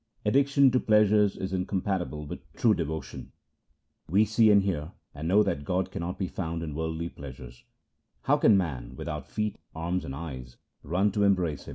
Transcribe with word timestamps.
Addiction 0.25 0.71
to 0.71 0.79
pleasures 0.79 1.37
is 1.37 1.53
incompatible 1.53 2.25
with 2.25 2.51
true 2.53 2.73
devotion:— 2.73 3.33
We 4.09 4.25
see, 4.25 4.49
and 4.49 4.63
hear, 4.63 4.93
and 5.13 5.27
know 5.27 5.43
that 5.43 5.63
God 5.63 5.91
cannot 5.91 6.17
be 6.17 6.27
found 6.27 6.63
in 6.63 6.73
worldly 6.73 7.07
pleasures; 7.09 7.65
How 8.23 8.37
can 8.37 8.57
man 8.57 8.95
without 8.95 9.27
feet, 9.27 9.59
arms, 9.75 10.03
and 10.03 10.15
eyes 10.15 10.57
2 10.81 10.87
run 10.87 11.11
to 11.11 11.23
em 11.23 11.35
brace 11.35 11.65
Him 11.65 11.69